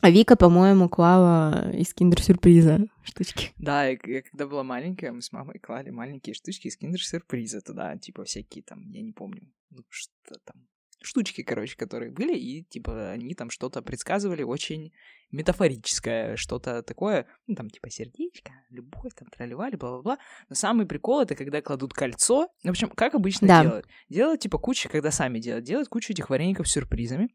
[0.05, 3.53] а Вика, по-моему, клала из киндер-сюрприза штучки.
[3.57, 7.97] Да, я, я когда была маленькая, мы с мамой клали маленькие штучки из киндер-сюрприза туда,
[7.97, 10.69] типа всякие там, я не помню, ну что там,
[11.05, 14.93] штучки, короче, которые были, и типа они там что-то предсказывали очень
[15.31, 20.19] метафорическое, что-то такое, ну там типа сердечко, любовь, там тролливали, бла-бла-бла.
[20.49, 22.49] Но самый прикол это когда кладут кольцо.
[22.63, 23.63] В общем, как обычно да.
[23.63, 23.87] делают?
[24.09, 27.29] Делают типа кучу, когда сами делают, делают кучу этих вареников с сюрпризами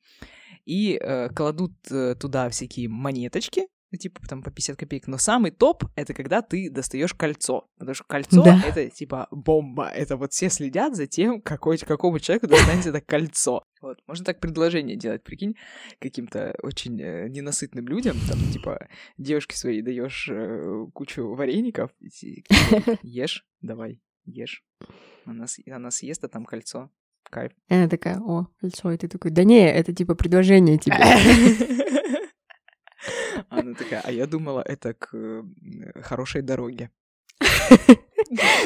[0.65, 5.07] и э, кладут э, туда всякие монеточки, ну, типа, там, по 50 копеек.
[5.07, 7.67] Но самый топ— это когда ты достаешь кольцо.
[7.77, 9.87] Потому что кольцо да.— это, типа, бомба.
[9.89, 13.63] Это вот все следят за тем, какой, какому человеку достанется это кольцо.
[13.81, 15.55] Вот, можно так предложение делать, прикинь,
[15.99, 22.43] каким-то очень э, ненасытным людям, там, типа, девушке своей даешь э, кучу вареников, и,
[23.01, 24.63] ешь, давай, ешь.
[25.25, 26.91] Она, она съест, а там кольцо.
[27.23, 27.53] Кайф.
[27.69, 30.97] И она такая, о, кольцо, и ты такой, да не, это типа предложение тебе.
[33.69, 35.43] Она такая, а я думала, это к
[36.01, 36.89] хорошей дороге.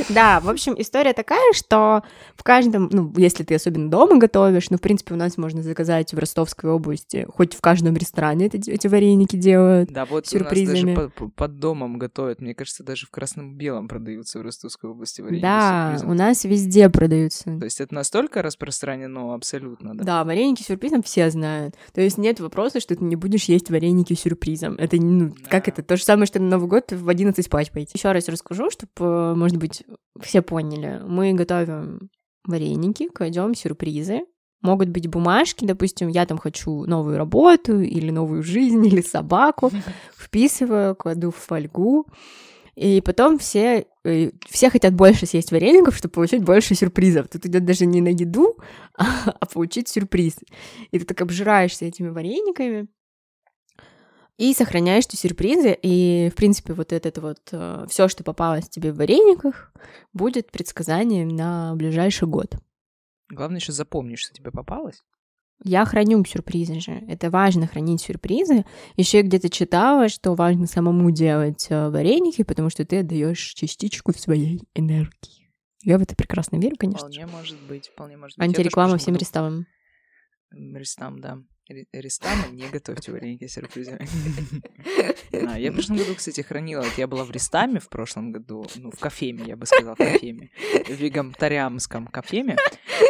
[0.10, 2.04] Да, в общем, история такая, что
[2.36, 6.14] в каждом, ну, если ты особенно дома готовишь, ну, в принципе, у нас можно заказать
[6.14, 10.82] в Ростовской области, хоть в каждом ресторане эти, эти вареники делают Да, вот сюрпризами.
[10.82, 12.42] у нас даже под, под домом готовят.
[12.42, 16.90] Мне кажется, даже в красном белом продаются в Ростовской области вареники Да, у нас везде
[16.90, 17.46] продаются.
[17.46, 20.04] То есть это настолько распространено абсолютно, да?
[20.04, 21.76] Да, вареники сюрпризом все знают.
[21.94, 24.76] То есть нет вопроса, что ты не будешь есть вареники сюрпризом.
[24.76, 25.50] Это, ну, да.
[25.50, 25.84] как это?
[25.84, 27.98] То же самое, что на Новый год в 11 спать пойти.
[27.98, 29.84] Еще раз расскажу, чтобы, может быть,
[30.22, 31.02] все поняли.
[31.06, 32.10] Мы готовим
[32.46, 34.22] вареники, кладем сюрпризы.
[34.62, 39.72] Могут быть бумажки, допустим, я там хочу новую работу или новую жизнь или собаку,
[40.18, 42.08] вписываю, кладу в фольгу,
[42.76, 47.28] и потом все, э, все хотят больше съесть вареников, чтобы получить больше сюрпризов.
[47.28, 48.58] Тут идет даже не на еду,
[48.98, 49.06] а,
[49.40, 50.38] а получить сюрприз.
[50.92, 52.88] И ты так обжираешься этими варениками,
[54.44, 58.92] и сохраняешь ты сюрпризы, и, в принципе, вот это вот э, все, что попалось тебе
[58.92, 59.72] в варениках,
[60.12, 62.58] будет предсказанием на ближайший год.
[63.30, 65.02] Главное еще запомнить, что тебе попалось.
[65.64, 66.92] Я храню сюрпризы же.
[67.08, 68.66] Это важно хранить сюрпризы.
[68.98, 74.12] Еще я где-то читала, что важно самому делать э, вареники, потому что ты отдаешь частичку
[74.12, 75.54] своей энергии.
[75.84, 77.08] Я в это прекрасно верю, конечно.
[77.08, 78.46] Вполне может быть, вполне может быть.
[78.46, 79.68] Антиреклама всем реставам.
[80.52, 81.40] Рестам, да.
[81.70, 84.08] Рестама, не готовьте вареники с сюрпризами.
[85.48, 86.86] А, я в прошлом году, кстати, хранила.
[86.96, 90.52] Я была в Рестаме в прошлом году, ну, в кафеме, я бы сказала, в кафеме,
[90.86, 92.56] в вегетарианском кафеме,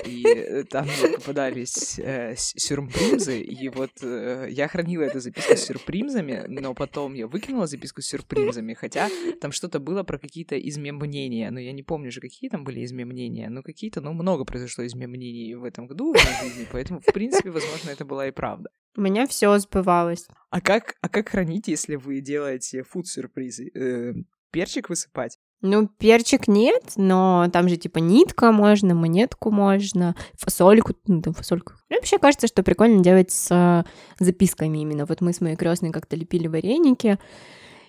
[0.06, 0.88] и э, там
[1.18, 7.28] попадались э, сюрпризы, и вот э, я хранила эту записку с сюрпризами, но потом я
[7.28, 9.10] выкинула записку с сюрпризами, хотя
[9.42, 13.50] там что-то было про какие-то изменения, но я не помню же, какие там были изменения,
[13.50, 17.52] но какие-то, ну, много произошло изменений в этом году в моей жизни, поэтому, в принципе,
[17.52, 18.70] возможно, это была и правда.
[18.98, 20.28] У меня все сбывалось.
[20.50, 23.72] А как, а как хранить, если вы делаете фуд-сюрпризы?
[23.74, 24.14] Э,
[24.52, 25.38] перчик высыпать?
[25.62, 31.72] Ну, перчик нет, но там же типа нитка можно, монетку можно, фасольку, ну, там фасольку.
[31.90, 33.86] Мне вообще кажется, что прикольно делать с а,
[34.20, 35.06] записками именно.
[35.06, 37.18] Вот мы с моей крестной как-то лепили вареники,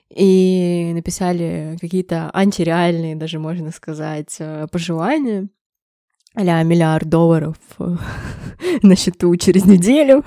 [0.09, 5.49] и написали какие-то антиреальные, даже можно сказать, а, пожелания
[6.35, 7.97] а миллиард долларов э,
[8.83, 10.25] на счету через неделю.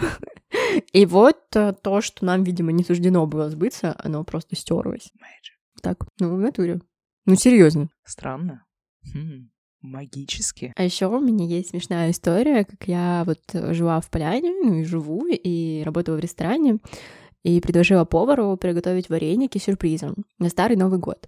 [0.93, 5.11] И вот э, то, что нам, видимо, не суждено было сбыться, оно просто стерлось.
[5.81, 6.81] Так, ну, в натуре.
[7.25, 7.89] Ну, серьезно.
[8.05, 8.65] Странно.
[9.13, 9.49] Хм,
[9.81, 10.73] магически.
[10.75, 14.85] А еще у меня есть смешная история, как я вот жила в Поляне, ну и
[14.85, 16.77] живу, и работала в ресторане,
[17.43, 21.27] и предложила повару приготовить вареники сюрпризом на Старый Новый год.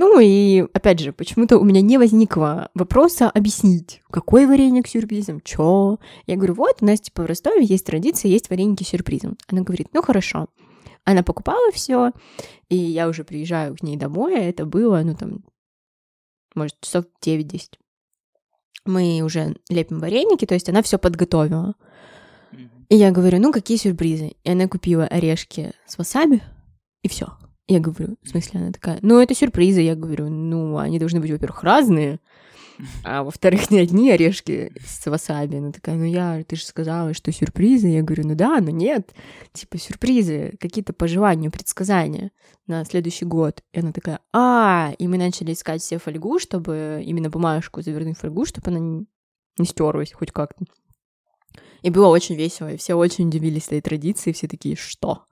[0.00, 5.40] Ну и, опять же, почему-то у меня не возникло вопроса объяснить, какой вареник с сюрпризом,
[5.40, 5.98] чё.
[6.28, 9.36] Я говорю, вот, у нас типа в Ростове есть традиция, есть вареники с сюрпризом.
[9.48, 10.46] Она говорит, ну хорошо.
[11.02, 12.12] Она покупала все,
[12.68, 15.44] и я уже приезжаю к ней домой, а это было, ну там,
[16.54, 17.70] может, часов 9-10.
[18.84, 21.74] Мы уже лепим вареники, то есть она все подготовила.
[22.88, 24.36] И я говорю, ну какие сюрпризы?
[24.44, 26.40] И она купила орешки с васаби,
[27.02, 27.36] и все.
[27.68, 29.82] Я говорю, в смысле, она такая, ну, это сюрпризы.
[29.82, 32.18] Я говорю, ну, они должны быть, во-первых, разные,
[33.04, 35.56] а во-вторых, не одни орешки с васаби.
[35.56, 37.88] Она такая, ну, я, ты же сказала, что сюрпризы.
[37.88, 39.12] Я говорю, ну да, но нет.
[39.52, 42.30] Типа сюрпризы, какие-то пожелания, предсказания
[42.66, 43.62] на следующий год.
[43.72, 48.20] И она такая, а, и мы начали искать все фольгу, чтобы именно бумажку завернуть в
[48.20, 49.06] фольгу, чтобы она не,
[49.66, 50.64] стерлась хоть как-то.
[51.82, 55.27] И было очень весело, и все очень удивились этой традиции, все такие, что?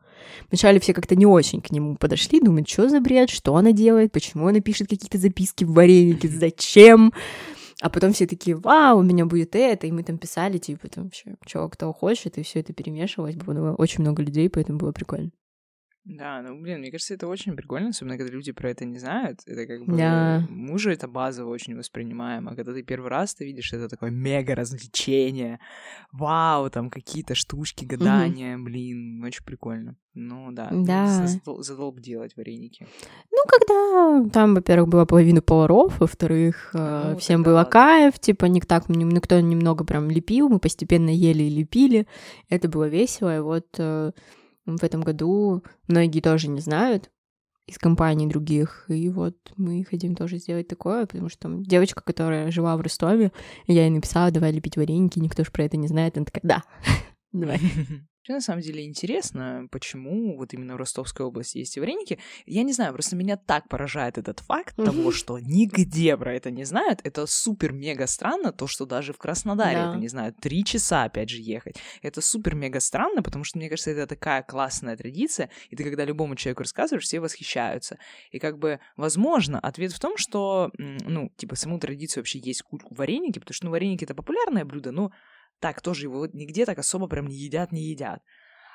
[0.51, 4.13] Вначале все как-то не очень к нему подошли, думают, что за бред, что она делает,
[4.13, 7.13] почему она пишет какие-то записки в варенике, зачем?
[7.83, 11.05] А потом все такие, вау, у меня будет это, и мы там писали, типа, там
[11.05, 15.31] вообще, что кто хочет, и все это перемешивалось, было очень много людей, поэтому было прикольно.
[16.07, 19.41] Да, ну, блин, мне кажется, это очень прикольно, особенно когда люди про это не знают.
[19.45, 19.97] Это как бы...
[19.97, 20.47] Да.
[20.49, 24.11] Мы же это базово очень воспринимаем, а когда ты первый раз ты видишь, это такое
[24.11, 25.59] мега развлечение.
[26.13, 28.65] Вау, там какие-то штучки, гадания, угу.
[28.67, 29.97] блин, очень прикольно.
[30.15, 31.27] Ну да, да.
[31.27, 32.87] За, за долг делать вареники.
[33.33, 37.71] Ну, когда там, во-первых, была половина поваров, во-вторых, э, ну, всем было ладно.
[37.71, 42.07] кайф, типа, не так, никто немного прям лепил, мы постепенно ели и лепили,
[42.49, 44.13] это было весело, и вот э,
[44.67, 47.11] в этом году многие тоже не знают
[47.67, 52.51] из компаний других, и вот мы хотим тоже сделать такое, потому что там девочка, которая
[52.53, 53.33] жила в Ростове,
[53.67, 56.63] я ей написала, давай лепить вареники, никто же про это не знает, она такая, да,
[57.33, 57.61] давай.
[58.27, 62.19] Вообще, на самом деле, интересно, почему вот именно в Ростовской области есть вареники.
[62.45, 66.65] Я не знаю, просто меня так поражает этот факт того, что нигде про это не
[66.65, 66.99] знают.
[67.05, 69.91] Это супер-мега странно, то, что даже в Краснодаре да.
[69.91, 70.39] это не знают.
[70.41, 71.77] Три часа, опять же, ехать.
[72.03, 76.35] Это супер-мега странно, потому что, мне кажется, это такая классная традиция, и ты, когда любому
[76.35, 77.97] человеку рассказываешь, все восхищаются.
[78.33, 83.39] И как бы, возможно, ответ в том, что, ну, типа, саму традицию вообще есть вареники,
[83.39, 85.13] потому что, ну, вареники— это популярное блюдо, но
[85.61, 88.23] так тоже его нигде так особо прям не едят, не едят.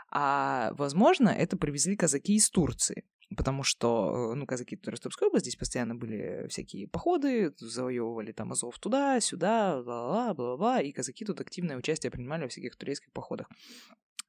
[0.10, 3.06] А, возможно, это привезли казаки из Турции,
[3.38, 8.78] потому что, э, ну, казаки Ростовской области, здесь постоянно были всякие походы, завоевывали там Азов
[8.80, 13.48] туда, сюда, бла-бла, бла-бла, и казаки тут активное участие принимали во всяких турецких походах.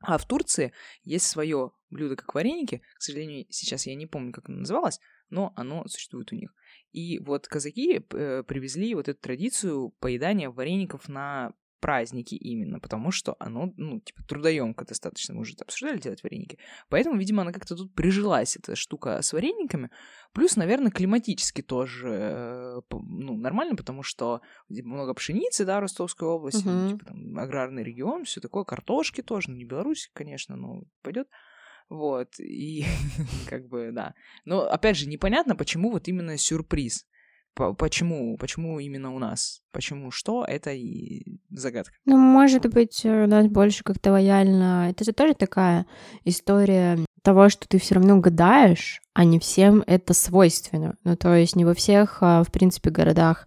[0.02, 0.72] А в Турции
[1.04, 2.82] есть свое блюдо, как вареники.
[2.96, 6.54] К сожалению, сейчас я не помню, как оно называлось, но оно существует у них.
[6.92, 13.34] И вот казаки э, привезли вот эту традицию поедания вареников на праздники именно, потому что
[13.40, 16.58] оно, ну, типа, трудоемко достаточно, мы уже обсуждали делать вареники.
[16.88, 19.90] Поэтому, видимо, она как-то тут прижилась, эта штука с варениками.
[20.32, 26.84] Плюс, наверное, климатически тоже, э, ну, нормально, потому что много пшеницы, да, Ростовской области, uh-huh.
[26.84, 31.26] ну, типа, там, аграрный регион, все такое, картошки тоже, ну, не Беларусь, конечно, но пойдет.
[31.88, 32.84] Вот, и
[33.50, 34.14] как бы, да.
[34.44, 37.06] Но, опять же, непонятно, почему вот именно сюрприз.
[37.54, 38.36] Почему?
[38.38, 39.62] Почему именно у нас?
[39.72, 40.44] Почему что?
[40.46, 41.94] Это и загадка.
[42.04, 44.88] Ну, может быть, у нас больше как-то лояльно.
[44.90, 45.86] Это же тоже такая
[46.24, 50.96] история того, что ты все равно гадаешь, а не всем это свойственно.
[51.04, 53.46] Ну, то есть не во всех, а, в принципе, городах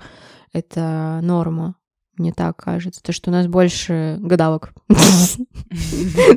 [0.53, 1.75] это норма.
[2.17, 3.03] Мне так кажется.
[3.03, 4.73] То, что у нас больше гадалок.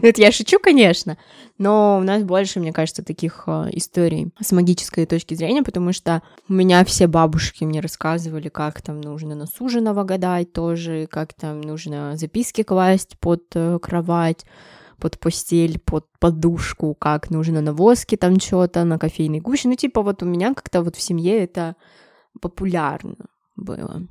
[0.03, 1.17] Это я шучу, конечно,
[1.57, 6.23] но у нас больше, мне кажется, таких а, историй с магической точки зрения, потому что
[6.49, 11.61] у меня все бабушки мне рассказывали, как там нужно на суженого гадать тоже, как там
[11.61, 14.45] нужно записки класть под э, кровать,
[14.99, 19.69] под постель, под подушку, как нужно на воске там что-то, на кофейной гуще.
[19.69, 21.77] Ну, типа вот у меня как-то вот в семье это
[22.41, 24.03] популярно было.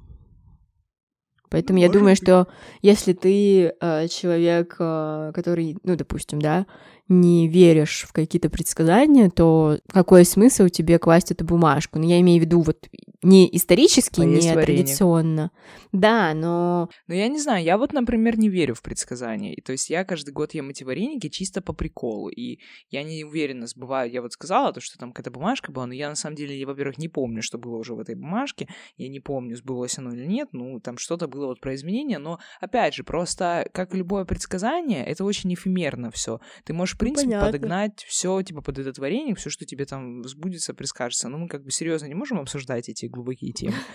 [1.50, 2.24] Поэтому Может я думаю, быть.
[2.24, 2.48] что
[2.82, 6.66] если ты э, человек, э, который, ну, допустим, да,
[7.10, 12.00] не веришь в какие-то предсказания, то какой смысл тебе класть эту бумажку?
[12.00, 12.88] Ну, я имею в виду вот
[13.24, 14.84] не исторически, Поесть не варенье.
[14.84, 15.52] традиционно.
[15.92, 16.90] Да, но...
[17.08, 19.56] Но я не знаю, я вот, например, не верю в предсказания.
[19.66, 22.30] То есть я каждый год ем эти вареники чисто по приколу.
[22.30, 24.12] И я не уверена, сбываю.
[24.12, 27.00] Я вот сказала то, что там какая-то бумажка была, но я на самом деле, во-первых,
[27.00, 28.68] не помню, что было уже в этой бумажке.
[28.98, 30.50] Я не помню, сбылось оно или нет.
[30.52, 32.20] Ну, там что-то было вот про изменения.
[32.20, 36.40] Но, опять же, просто, как любое предсказание, это очень эфемерно все.
[36.66, 37.52] Ты можешь, в принципе, Понятно.
[37.52, 41.30] подогнать все типа под этот вареник, все, что тебе там сбудется, предскажется.
[41.30, 43.76] Но мы как бы серьезно не можем обсуждать эти глубокие темы.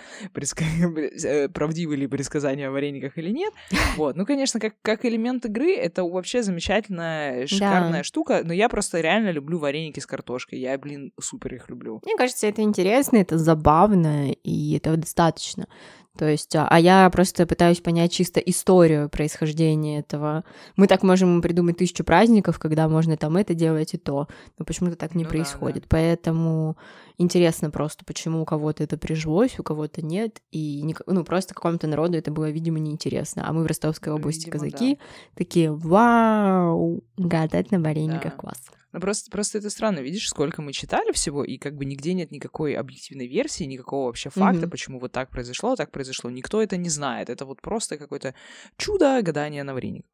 [1.23, 3.53] Э, правдивы ли предсказания о варениках или нет.
[3.97, 4.15] Вот.
[4.15, 8.03] Ну, конечно, как, как элемент игры, это вообще замечательная, шикарная да.
[8.03, 10.59] штука, но я просто реально люблю вареники с картошкой.
[10.59, 12.01] Я, блин, супер их люблю.
[12.05, 15.67] Мне кажется, это интересно, это забавно, и этого достаточно.
[16.17, 20.43] То есть, а, а я просто пытаюсь понять чисто историю происхождения этого.
[20.75, 24.27] Мы так можем придумать тысячу праздников, когда можно там это делать и то,
[24.59, 25.75] но почему-то так не ну, происходит.
[25.75, 25.87] Да, да.
[25.89, 26.77] Поэтому
[27.17, 32.15] интересно просто, почему у кого-то это прижилось, у кого-то нет, и ну просто какому-то народу
[32.15, 33.47] это было, видимо, неинтересно.
[33.47, 35.01] А мы в Ростовской области видимо, казаки да.
[35.35, 38.37] такие, вау, гадать на варениках да.
[38.37, 38.61] класс.
[38.93, 42.31] Ну, просто, просто это странно, видишь, сколько мы читали всего, и как бы нигде нет
[42.31, 44.69] никакой объективной версии, никакого вообще факта, mm-hmm.
[44.69, 46.29] почему вот так произошло, так произошло.
[46.29, 47.29] Никто это не знает.
[47.29, 48.35] Это вот просто какое-то
[48.77, 50.05] чудо гадания на вареник.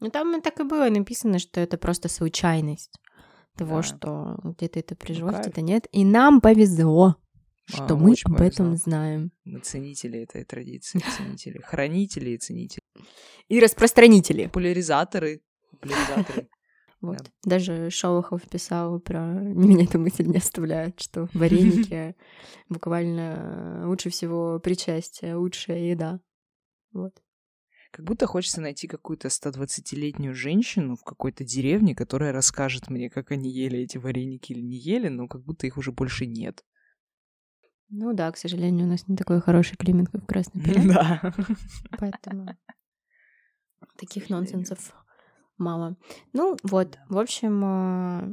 [0.00, 3.00] Ну, там так и было написано, что это просто случайность
[3.56, 3.82] того, да.
[3.82, 5.86] что где-то это прижилось, ну, где-то нет.
[5.90, 7.16] И нам повезло,
[7.64, 8.46] что а, мы об повезло.
[8.46, 9.32] этом знаем.
[9.46, 12.82] Мы ценители этой традиции, ценители, хранители и ценители.
[13.48, 14.44] И распространители.
[14.48, 15.40] Популяризаторы.
[15.70, 16.48] Популяризаторы.
[17.06, 17.18] Вот.
[17.18, 17.30] Да.
[17.44, 19.20] Даже Шолохов писал про...
[19.20, 22.14] Меня эта мысль не оставляет, что вареники
[22.68, 26.20] буквально лучше всего причастие, лучшая еда.
[26.92, 27.22] Вот.
[27.92, 33.50] Как будто хочется найти какую-то 120-летнюю женщину в какой-то деревне, которая расскажет мне, как они
[33.50, 36.64] ели эти вареники или не ели, но как будто их уже больше нет.
[37.88, 41.32] Ну да, к сожалению, у нас не такой хороший климат, как в Красной Да.
[41.98, 42.48] Поэтому
[43.96, 44.92] таких нонсенсов
[45.58, 45.96] мало.
[46.32, 48.28] Ну вот, в общем, а,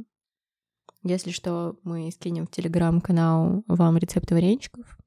[1.02, 4.98] если что, мы скинем в телеграм-канал вам рецепты вареничков.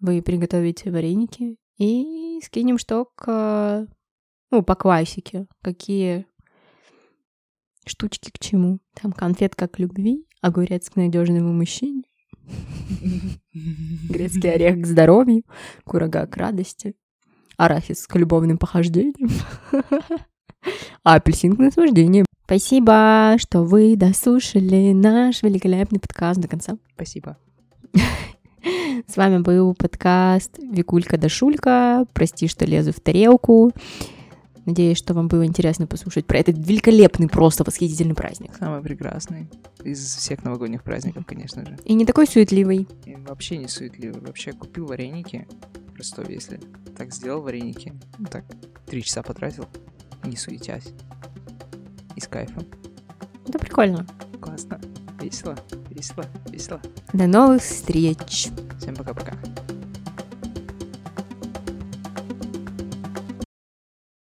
[0.00, 3.86] Вы приготовите вареники и скинем что к...
[4.50, 5.46] Ну, по классике.
[5.60, 6.26] Какие
[7.88, 8.80] штучки к чему.
[8.94, 12.02] Там конфетка к любви, огурец к надежному мужчине,
[14.08, 15.42] грецкий орех к здоровью,
[15.84, 16.94] курага к радости,
[17.56, 19.30] арахис к любовным похождениям.
[21.04, 22.24] а апельсин к наслаждению.
[22.44, 26.78] Спасибо, что вы дослушали наш великолепный подкаст до конца.
[26.94, 27.36] Спасибо.
[29.06, 32.06] С вами был подкаст Викулька да Шулька.
[32.12, 33.72] Прости, что лезу в тарелку.
[34.66, 38.54] Надеюсь, что вам было интересно послушать про этот великолепный, просто восхитительный праздник.
[38.58, 39.48] Самый прекрасный
[39.82, 41.78] из всех новогодних праздников, конечно же.
[41.86, 42.86] И не такой суетливый.
[43.06, 44.20] И вообще не суетливый.
[44.20, 45.48] Вообще купил вареники
[45.94, 46.60] в Ростове, если
[46.98, 47.94] так сделал вареники.
[48.18, 48.44] Ну, так,
[48.84, 49.64] три часа потратил
[50.24, 50.92] не суетясь.
[52.16, 52.64] И с кайфом.
[53.46, 54.06] Это прикольно.
[54.40, 54.80] Классно.
[55.20, 55.56] Весело,
[55.90, 56.80] весело, весело.
[57.12, 58.48] До новых встреч.
[58.78, 59.34] Всем пока-пока.